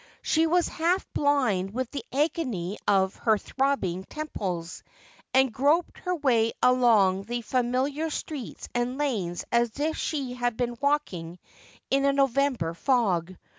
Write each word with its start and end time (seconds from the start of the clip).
She 0.23 0.47
was 0.47 0.67
holt 0.67 1.05
blind 1.13 1.75
with 1.75 1.91
the 1.91 2.03
agony 2.11 2.79
of 2.87 3.15
her 3.17 3.37
throbbing 3.37 4.03
teraphs, 4.05 4.81
and 5.31 5.53
groped 5.53 5.99
her 5.99 6.15
way 6.15 6.53
along 6.59 7.25
the 7.25 7.43
familiar 7.43 8.09
streets 8.09 8.67
and 8.73 8.97
lanes 8.97 9.45
as 9.51 9.79
if 9.79 9.95
she 9.97 10.33
had 10.33 10.57
been 10.57 10.75
walking 10.81 11.37
in 11.91 12.05
a 12.05 12.13
November 12.13 12.73
fog. 12.73 13.35